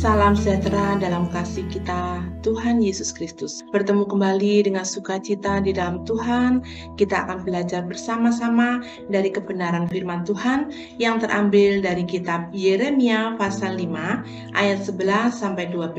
[0.00, 3.60] Salam sejahtera dalam kasih kita, Tuhan Yesus Kristus.
[3.68, 6.64] Bertemu kembali dengan sukacita di dalam Tuhan,
[6.96, 8.80] kita akan belajar bersama-sama
[9.12, 15.92] dari kebenaran firman Tuhan yang terambil dari kitab Yeremia pasal 5 ayat 11 sampai 12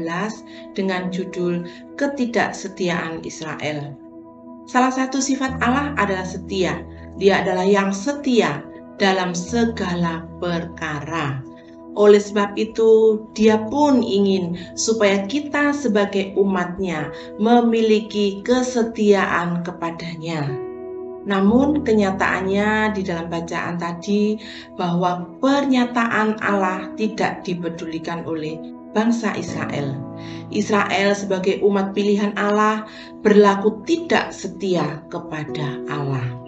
[0.74, 1.70] dengan judul
[2.02, 3.94] Ketidaksetiaan Israel.
[4.66, 6.82] Salah satu sifat Allah adalah setia.
[7.22, 8.66] Dia adalah yang setia
[8.98, 11.51] dalam segala perkara.
[11.92, 20.48] Oleh sebab itu, dia pun ingin supaya kita sebagai umatnya memiliki kesetiaan kepadanya.
[21.22, 24.42] Namun kenyataannya di dalam bacaan tadi
[24.74, 28.58] bahwa pernyataan Allah tidak dipedulikan oleh
[28.96, 29.94] bangsa Israel.
[30.50, 32.90] Israel sebagai umat pilihan Allah
[33.22, 36.41] berlaku tidak setia kepada Allah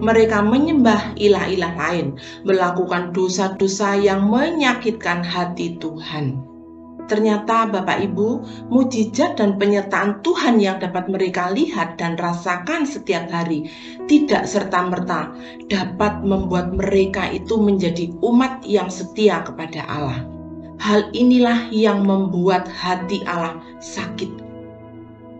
[0.00, 6.52] mereka menyembah ilah-ilah lain, melakukan dosa-dosa yang menyakitkan hati Tuhan.
[7.10, 8.28] Ternyata Bapak Ibu,
[8.70, 13.68] mujizat dan penyertaan Tuhan yang dapat mereka lihat dan rasakan setiap hari
[14.06, 15.34] tidak serta-merta
[15.66, 20.24] dapat membuat mereka itu menjadi umat yang setia kepada Allah.
[20.78, 24.41] Hal inilah yang membuat hati Allah sakit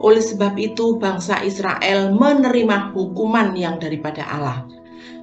[0.03, 4.67] oleh sebab itu, bangsa Israel menerima hukuman yang daripada Allah.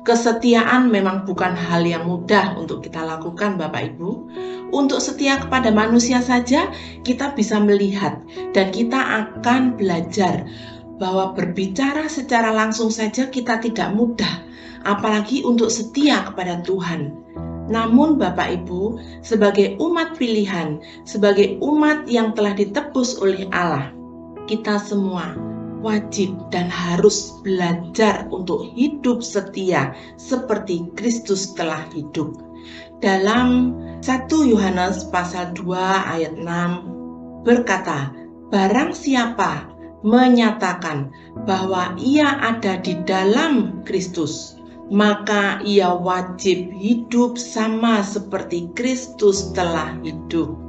[0.08, 4.10] Kesetiaan memang bukan hal yang mudah untuk kita lakukan, Bapak Ibu.
[4.72, 6.72] Untuk setia kepada manusia saja,
[7.04, 8.24] kita bisa melihat
[8.56, 10.48] dan kita akan belajar
[10.98, 14.40] bahwa berbicara secara langsung saja kita tidak mudah,
[14.88, 17.12] apalagi untuk setia kepada Tuhan.
[17.70, 23.94] Namun, Bapak Ibu, sebagai umat pilihan, sebagai umat yang telah ditebus oleh Allah,
[24.50, 25.38] kita semua
[25.86, 32.36] wajib dan harus belajar untuk hidup setia seperti Kristus telah hidup.
[33.00, 35.72] Dalam 1 Yohanes pasal 2
[36.18, 38.12] ayat 6 berkata,
[38.50, 39.70] Barang siapa
[40.02, 41.14] menyatakan
[41.46, 44.58] bahwa ia ada di dalam Kristus,
[44.90, 50.69] maka ia wajib hidup sama seperti Kristus telah hidup.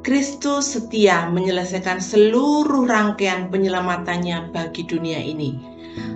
[0.00, 5.60] Kristus setia menyelesaikan seluruh rangkaian penyelamatannya bagi dunia ini.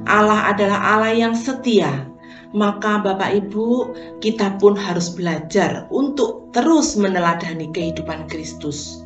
[0.08, 2.08] Allah adalah Allah yang setia.
[2.54, 3.68] Maka Bapak Ibu,
[4.22, 9.04] kita pun harus belajar untuk terus meneladani kehidupan Kristus.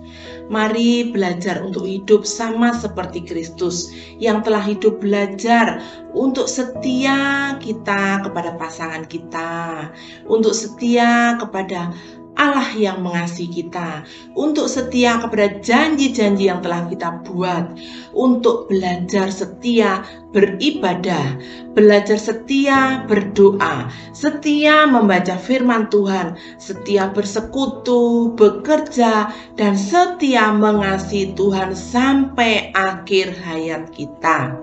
[0.53, 5.81] Mari belajar untuk hidup sama seperti Kristus yang telah hidup belajar
[6.17, 9.93] untuk setia kita kepada pasangan kita,
[10.25, 11.93] untuk setia kepada
[12.39, 14.07] Allah yang mengasihi kita,
[14.39, 17.75] untuk setia kepada janji-janji yang telah kita buat,
[18.15, 21.35] untuk belajar setia beribadah,
[21.75, 32.71] belajar setia berdoa, setia membaca firman Tuhan, setia bersekutu, bekerja, dan setia mengasihi Tuhan sampai
[32.71, 34.55] akhir hayat kita.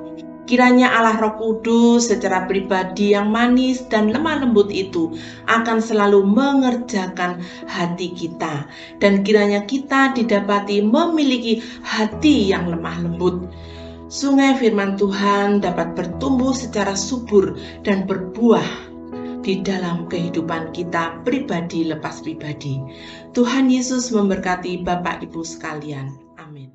[0.46, 5.18] Kiranya Allah Roh Kudus secara pribadi yang manis dan lemah lembut itu
[5.50, 8.70] akan selalu mengerjakan hati kita
[9.02, 13.50] dan kiranya kita didapati memiliki hati yang lemah lembut.
[14.06, 18.94] Sungai firman Tuhan dapat bertumbuh secara subur dan berbuah
[19.42, 22.82] di dalam kehidupan kita pribadi lepas pribadi.
[23.34, 26.14] Tuhan Yesus memberkati Bapak Ibu sekalian.
[26.38, 26.75] Amin.